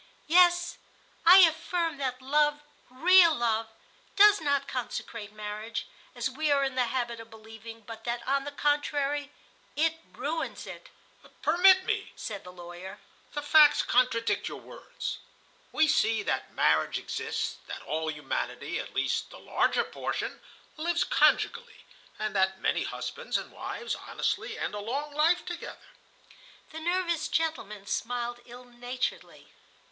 [0.25, 0.79] "Yes,
[1.27, 3.67] I affirm that love, real love,
[4.15, 5.85] does not consecrate marriage,
[6.15, 9.31] as we are in the habit of believing, but that, on the contrary,
[9.75, 10.89] it ruins it."
[11.43, 12.99] "Permit me," said the lawyer.
[13.33, 15.19] "The facts contradict your words.
[15.71, 21.85] We see that marriage exists, that all humanity—at least the larger portion—lives conjugally,
[22.17, 25.89] and that many husbands and wives honestly end a long life together."
[26.71, 29.51] The nervous gentleman smiled ill naturedly.